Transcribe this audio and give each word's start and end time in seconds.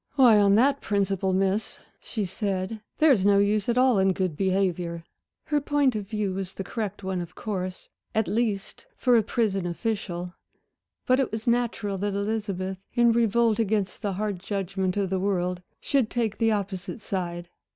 "Why, 0.15 0.39
on 0.39 0.55
that 0.55 0.81
principle, 0.81 1.31
Miss," 1.31 1.77
she 1.99 2.25
said, 2.25 2.81
"there's 2.97 3.23
no 3.23 3.37
use 3.37 3.69
at 3.69 3.77
all 3.77 3.99
in 3.99 4.13
good 4.13 4.35
behavior." 4.35 5.03
Her 5.45 5.61
point 5.61 5.95
of 5.95 6.07
view 6.07 6.33
was 6.33 6.53
the 6.55 6.63
correct 6.63 7.03
one, 7.03 7.21
of 7.21 7.35
course 7.35 7.87
at 8.15 8.27
least 8.27 8.87
for 8.95 9.15
a 9.15 9.21
prison 9.21 9.67
official. 9.67 10.33
But 11.05 11.19
it 11.19 11.31
was 11.31 11.45
natural 11.45 11.99
that 11.99 12.15
Elizabeth, 12.15 12.79
in 12.95 13.11
revolt 13.11 13.59
against 13.59 14.01
the 14.01 14.13
hard 14.13 14.39
judgment 14.39 14.97
of 14.97 15.11
the 15.11 15.19
world, 15.19 15.61
should 15.79 16.09
take 16.09 16.39
the 16.39 16.51
opposite 16.51 16.99
side. 17.01 17.49